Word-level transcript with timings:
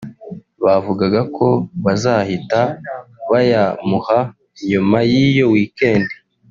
bavugaga 0.63 1.21
ko 1.35 1.47
bazahita 1.85 2.61
bayamuha 3.31 4.19
nyuma 4.69 4.97
y’iyo 5.11 5.45
weekend 5.55 6.07